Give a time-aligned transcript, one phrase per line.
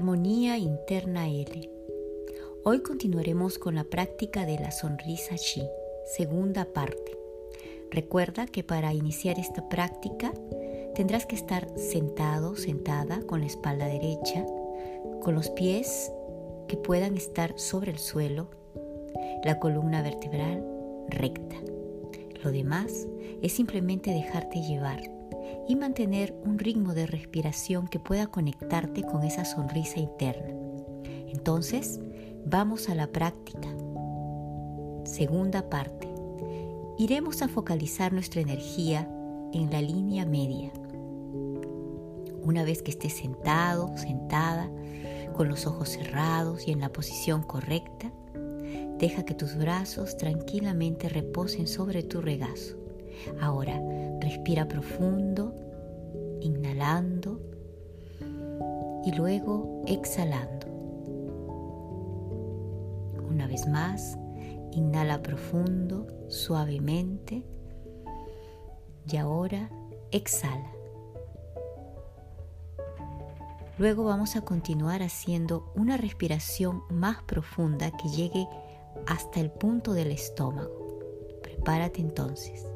[0.00, 1.70] Armonía Interna L.
[2.64, 5.62] Hoy continuaremos con la práctica de la sonrisa Chi,
[6.16, 7.18] segunda parte.
[7.90, 10.32] Recuerda que para iniciar esta práctica
[10.94, 14.46] tendrás que estar sentado, sentada con la espalda derecha,
[15.20, 16.10] con los pies
[16.66, 18.48] que puedan estar sobre el suelo,
[19.44, 20.64] la columna vertebral
[21.08, 21.56] recta.
[22.42, 23.06] Lo demás
[23.42, 25.19] es simplemente dejarte llevar
[25.68, 30.54] y mantener un ritmo de respiración que pueda conectarte con esa sonrisa interna.
[31.28, 32.00] Entonces,
[32.44, 33.68] vamos a la práctica.
[35.04, 36.08] Segunda parte.
[36.98, 39.08] Iremos a focalizar nuestra energía
[39.52, 40.70] en la línea media.
[42.42, 44.70] Una vez que estés sentado, sentada,
[45.34, 48.12] con los ojos cerrados y en la posición correcta,
[48.98, 52.76] deja que tus brazos tranquilamente reposen sobre tu regazo.
[53.40, 53.80] Ahora,
[54.20, 55.54] respira profundo,
[56.40, 57.40] inhalando
[59.04, 60.66] y luego exhalando.
[63.28, 64.18] Una vez más,
[64.72, 67.44] inhala profundo, suavemente
[69.06, 69.70] y ahora
[70.10, 70.72] exhala.
[73.78, 78.46] Luego vamos a continuar haciendo una respiración más profunda que llegue
[79.06, 80.98] hasta el punto del estómago.
[81.42, 82.69] Prepárate entonces.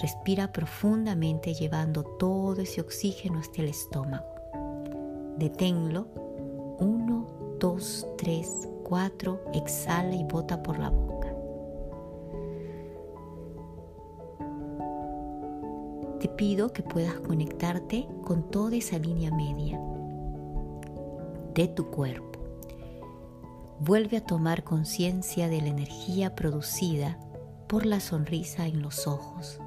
[0.00, 4.26] Respira profundamente llevando todo ese oxígeno hasta el estómago.
[5.38, 6.08] Deténlo.
[6.80, 7.26] 1,
[7.60, 9.40] 2, 3, 4.
[9.54, 11.32] Exhala y bota por la boca.
[16.18, 19.80] Te pido que puedas conectarte con toda esa línea media
[21.54, 22.40] de tu cuerpo.
[23.78, 27.16] Vuelve a tomar conciencia de la energía producida
[27.68, 29.60] por la sonrisa en los ojos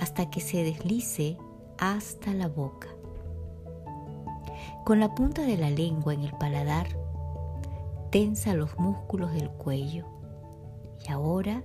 [0.00, 1.36] hasta que se deslice
[1.78, 2.88] hasta la boca.
[4.84, 6.88] Con la punta de la lengua en el paladar,
[8.10, 10.06] tensa los músculos del cuello
[11.06, 11.62] y ahora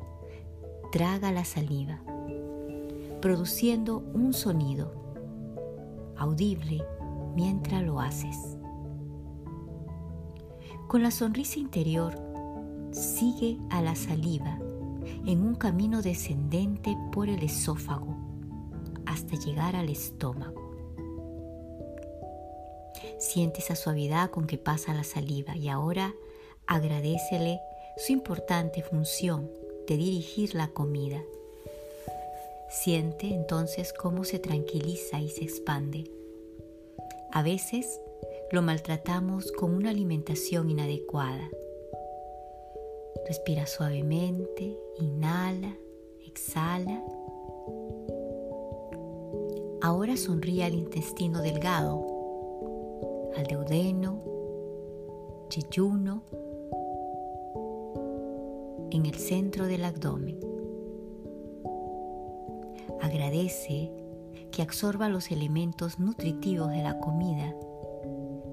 [0.91, 2.01] traga la saliva,
[3.21, 4.93] produciendo un sonido
[6.17, 6.83] audible
[7.35, 8.57] mientras lo haces.
[10.87, 12.13] Con la sonrisa interior,
[12.91, 14.59] sigue a la saliva
[15.25, 18.17] en un camino descendente por el esófago
[19.05, 20.61] hasta llegar al estómago.
[23.19, 26.13] Siente esa suavidad con que pasa la saliva y ahora
[26.67, 27.59] agradecele
[27.97, 29.49] su importante función
[29.87, 31.21] de dirigir la comida.
[32.69, 36.09] Siente entonces cómo se tranquiliza y se expande.
[37.31, 37.99] A veces
[38.51, 41.49] lo maltratamos con una alimentación inadecuada.
[43.27, 45.77] Respira suavemente, inhala,
[46.25, 47.03] exhala
[49.83, 52.05] Ahora sonríe al intestino delgado,
[53.35, 54.23] al deudeno,
[55.49, 56.23] yeyuno,
[58.91, 60.39] en el centro del abdomen.
[63.01, 63.91] Agradece
[64.51, 67.53] que absorba los elementos nutritivos de la comida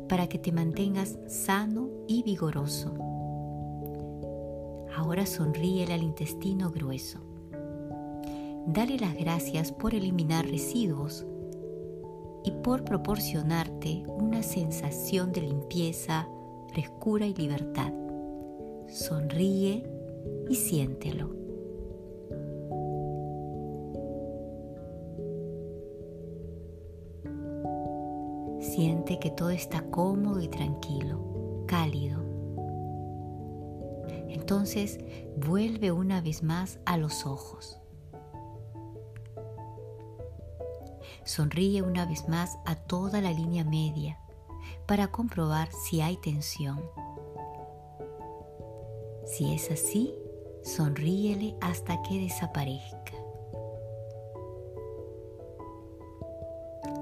[0.09, 3.09] para que te mantengas sano y vigoroso.
[4.97, 7.21] Ahora sonríe al intestino grueso.
[8.67, 11.25] Dale las gracias por eliminar residuos
[12.45, 16.28] y por proporcionarte una sensación de limpieza,
[16.69, 17.93] frescura y libertad.
[18.89, 19.84] Sonríe
[20.49, 21.31] y siéntelo.
[28.60, 32.29] Siente que todo está cómodo y tranquilo, cálido.
[34.30, 34.98] Entonces
[35.36, 37.78] vuelve una vez más a los ojos.
[41.24, 44.18] Sonríe una vez más a toda la línea media
[44.86, 46.80] para comprobar si hay tensión.
[49.27, 50.15] Si es así,
[50.62, 53.15] sonríele hasta que desaparezca.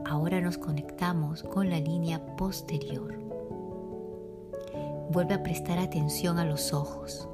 [0.04, 3.17] Ahora nos conectamos con la línea posterior.
[5.18, 7.28] Vuelve a prestar atención a los ojos.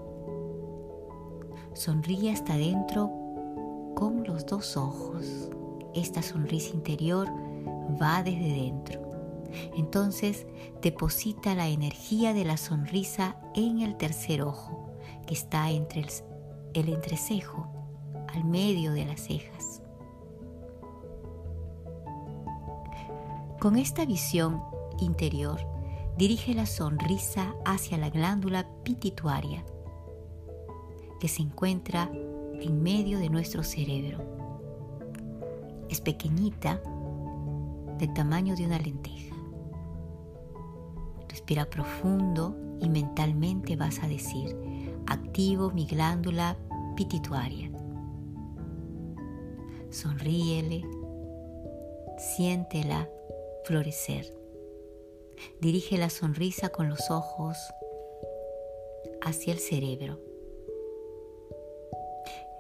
[1.75, 3.13] Sonríe hasta adentro
[3.95, 5.51] con los dos ojos.
[5.95, 7.29] Esta sonrisa interior
[8.01, 9.03] va desde dentro.
[9.77, 10.47] Entonces
[10.81, 14.89] deposita la energía de la sonrisa en el tercer ojo,
[15.27, 16.09] que está entre el,
[16.73, 17.67] el entrecejo,
[18.33, 19.83] al medio de las cejas.
[23.61, 24.63] Con esta visión
[25.01, 25.74] interior,
[26.17, 29.65] dirige la sonrisa hacia la glándula pituitaria,
[31.21, 32.11] que se encuentra
[32.61, 34.19] en medio de nuestro cerebro.
[35.89, 36.81] Es pequeñita,
[37.99, 39.35] del tamaño de una lenteja.
[41.29, 44.57] Respira profundo y mentalmente vas a decir,
[45.07, 46.57] activo mi glándula
[46.97, 47.71] pituitaria.
[49.91, 50.85] Sonríele,
[52.19, 53.09] siéntela
[53.65, 54.44] florecer.
[55.61, 57.57] Dirige la sonrisa con los ojos
[59.23, 60.21] hacia el cerebro.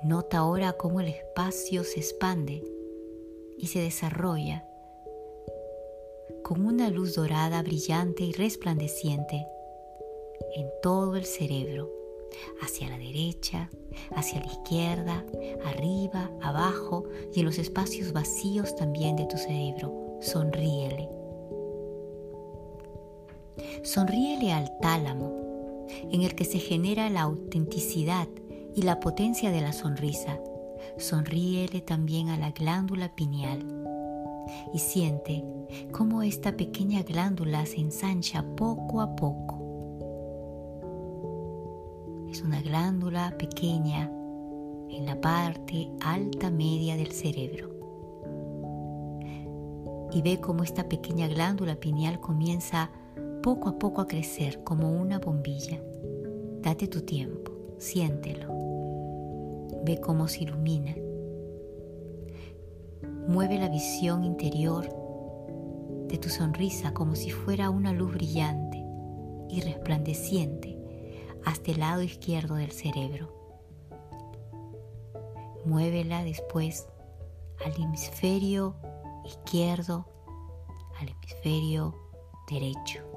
[0.02, 2.62] Nota ahora cómo el espacio se expande
[3.56, 4.66] y se desarrolla
[6.42, 9.46] con una luz dorada brillante y resplandeciente
[10.54, 11.90] en todo el cerebro,
[12.60, 13.70] hacia la derecha,
[14.14, 15.24] hacia la izquierda,
[15.64, 20.18] arriba, abajo y en los espacios vacíos también de tu cerebro.
[20.20, 21.23] Sonríele.
[23.84, 28.26] Sonríele al tálamo, en el que se genera la autenticidad
[28.74, 30.40] y la potencia de la sonrisa.
[30.96, 33.62] Sonríele también a la glándula pineal
[34.72, 35.44] y siente
[35.92, 39.60] cómo esta pequeña glándula se ensancha poco a poco.
[42.30, 44.10] Es una glándula pequeña
[44.88, 47.68] en la parte alta media del cerebro.
[50.10, 52.90] Y ve cómo esta pequeña glándula pineal comienza
[53.44, 55.78] poco a poco a crecer como una bombilla.
[56.62, 58.48] Date tu tiempo, siéntelo.
[59.84, 60.96] Ve cómo se ilumina.
[63.28, 64.88] Mueve la visión interior
[66.08, 68.82] de tu sonrisa como si fuera una luz brillante
[69.50, 70.78] y resplandeciente
[71.44, 73.28] hasta el lado izquierdo del cerebro.
[75.66, 76.88] Muévela después
[77.62, 78.74] al hemisferio
[79.26, 80.06] izquierdo,
[80.98, 81.94] al hemisferio
[82.48, 83.13] derecho.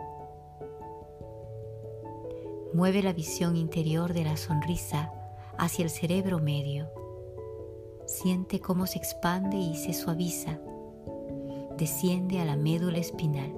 [2.73, 5.11] Mueve la visión interior de la sonrisa
[5.57, 6.89] hacia el cerebro medio.
[8.05, 10.59] Siente cómo se expande y se suaviza.
[11.77, 13.53] Desciende a la médula espinal,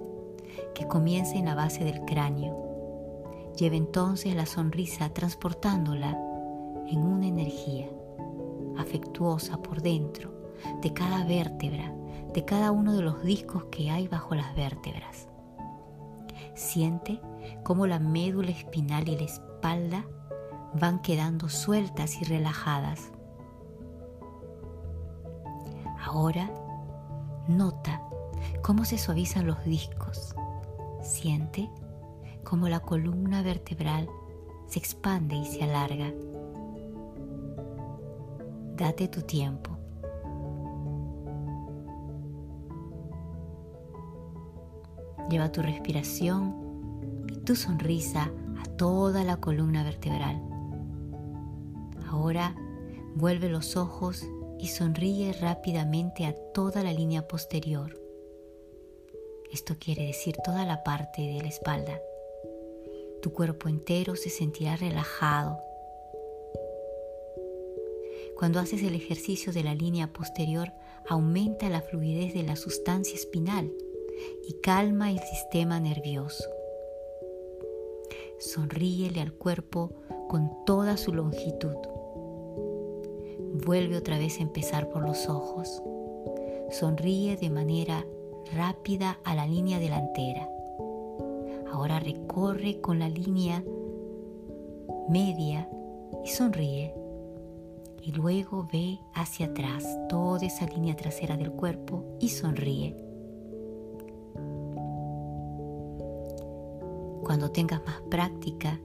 [0.76, 3.52] que comienza en la base del cráneo.
[3.58, 6.12] Lleva entonces la sonrisa transportándola
[6.88, 7.90] en una energía
[8.78, 10.32] afectuosa por dentro
[10.82, 11.94] de cada vértebra,
[12.34, 15.28] de cada uno de los discos que hay bajo las vértebras.
[16.54, 17.20] Siente
[17.70, 20.04] cómo la médula espinal y la espalda
[20.74, 23.12] van quedando sueltas y relajadas.
[26.04, 26.50] Ahora
[27.48, 28.02] nota
[28.64, 30.34] cómo se suavizan los discos.
[31.04, 31.70] Siente
[32.44, 34.10] cómo la columna vertebral
[34.66, 36.12] se expande y se alarga.
[38.78, 39.78] Date tu tiempo.
[45.30, 46.69] Lleva tu respiración
[47.50, 50.40] tu sonrisa a toda la columna vertebral.
[52.08, 52.56] Ahora
[53.16, 54.24] vuelve los ojos
[54.60, 58.00] y sonríe rápidamente a toda la línea posterior.
[59.52, 62.00] Esto quiere decir toda la parte de la espalda.
[63.24, 65.60] Tu cuerpo entero se sentirá relajado.
[68.38, 70.72] Cuando haces el ejercicio de la línea posterior,
[71.08, 73.74] aumenta la fluidez de la sustancia espinal
[74.48, 76.59] y calma el sistema nervioso.
[78.40, 79.92] Sonríele al cuerpo
[80.30, 81.76] con toda su longitud.
[83.66, 85.84] Vuelve otra vez a empezar por los ojos.
[86.72, 88.06] Sonríe de manera
[88.54, 90.48] rápida a la línea delantera.
[91.72, 93.62] Ahora recorre con la línea
[95.10, 95.70] media
[96.24, 96.94] y sonríe.
[98.02, 103.09] Y luego ve hacia atrás toda esa línea trasera del cuerpo y sonríe.
[107.30, 108.80] Cuando tengas más práctica,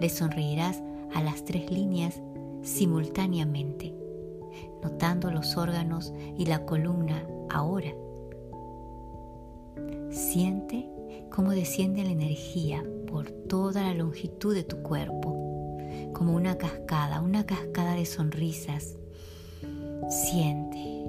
[0.00, 0.80] le sonreirás
[1.12, 2.22] a las tres líneas
[2.62, 3.92] simultáneamente,
[4.80, 7.92] notando los órganos y la columna ahora.
[10.08, 10.88] Siente
[11.32, 15.76] cómo desciende la energía por toda la longitud de tu cuerpo,
[16.12, 18.94] como una cascada, una cascada de sonrisas.
[20.08, 21.06] Siente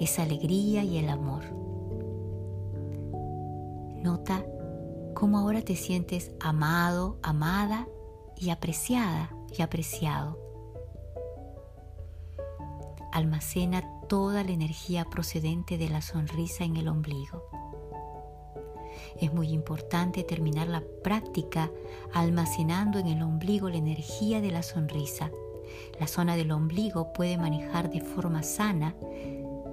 [0.00, 1.42] esa alegría y el amor.
[4.02, 4.42] Nota
[5.18, 7.88] cómo ahora te sientes amado, amada
[8.36, 10.38] y apreciada y apreciado.
[13.10, 17.42] almacena toda la energía procedente de la sonrisa en el ombligo.
[19.20, 21.68] Es muy importante terminar la práctica
[22.12, 25.32] almacenando en el ombligo la energía de la sonrisa.
[25.98, 28.94] La zona del ombligo puede manejar de forma sana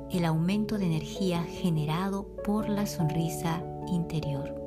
[0.10, 3.62] el aumento de energía generado por la sonrisa
[3.92, 4.65] interior.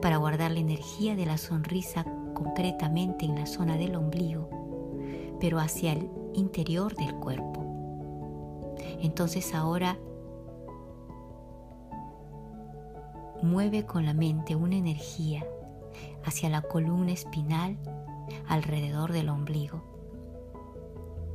[0.00, 2.04] Para guardar la energía de la sonrisa
[2.34, 4.48] concretamente en la zona del ombligo,
[5.40, 7.64] pero hacia el interior del cuerpo.
[9.00, 9.98] Entonces ahora
[13.42, 15.46] mueve con la mente una energía
[16.24, 17.76] hacia la columna espinal
[18.48, 19.82] alrededor del ombligo.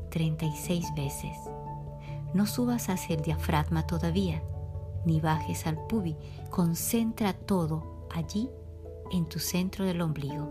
[0.09, 1.35] 36 veces.
[2.33, 4.43] No subas hacia el diafragma todavía,
[5.05, 6.15] ni bajes al pubi.
[6.49, 8.49] Concentra todo allí
[9.11, 10.49] en tu centro del ombligo.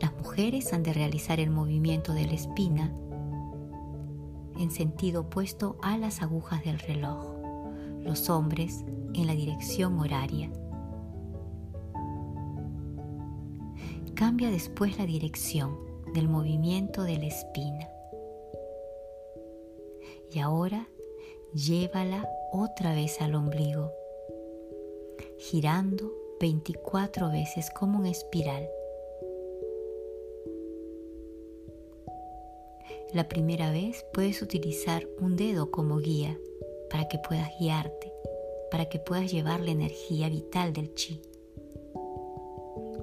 [0.00, 2.92] Las mujeres han de realizar el movimiento de la espina
[4.58, 7.36] en sentido opuesto a las agujas del reloj,
[8.00, 10.50] los hombres en la dirección horaria.
[14.14, 15.78] Cambia después la dirección
[16.14, 17.88] del movimiento de la espina.
[20.30, 20.88] Y ahora
[21.54, 23.92] llévala otra vez al ombligo,
[25.40, 28.68] girando 24 veces como una espiral.
[33.14, 36.38] La primera vez puedes utilizar un dedo como guía
[36.90, 38.12] para que puedas guiarte,
[38.70, 41.22] para que puedas llevar la energía vital del chi,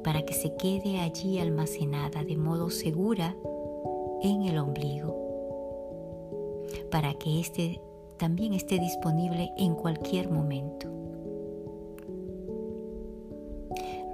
[0.03, 3.35] para que se quede allí almacenada de modo segura
[4.21, 7.81] en el ombligo, para que este
[8.17, 10.96] también esté disponible en cualquier momento.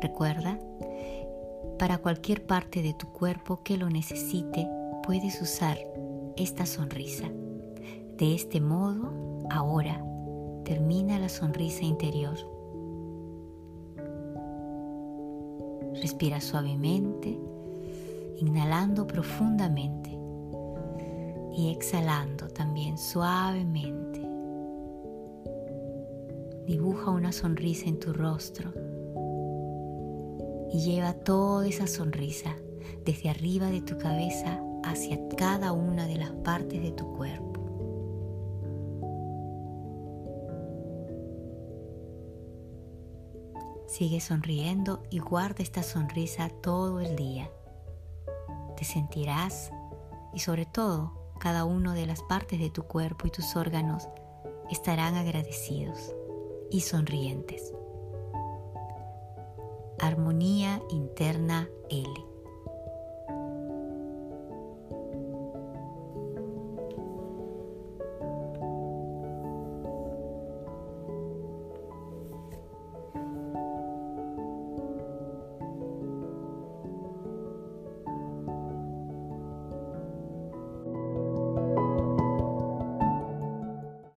[0.04, 0.60] Recuerda,
[1.80, 4.68] para cualquier parte de tu cuerpo que lo necesite,
[5.02, 5.78] puedes usar
[6.36, 7.30] esta sonrisa.
[8.18, 9.14] De este modo,
[9.50, 10.04] ahora
[10.66, 12.36] termina la sonrisa interior.
[16.02, 17.40] Respira suavemente,
[18.42, 20.10] inhalando profundamente
[21.56, 24.20] y exhalando también suavemente.
[26.68, 28.93] Dibuja una sonrisa en tu rostro
[30.74, 32.56] y lleva toda esa sonrisa
[33.06, 37.54] desde arriba de tu cabeza hacia cada una de las partes de tu cuerpo.
[43.88, 47.52] Sigue sonriendo y guarda esta sonrisa todo el día.
[48.76, 49.72] Te sentirás
[50.34, 54.10] y sobre todo cada una de las partes de tu cuerpo y tus órganos
[54.72, 56.16] estarán agradecidos
[56.72, 57.72] y sonrientes.
[60.04, 62.33] Armonía interna L.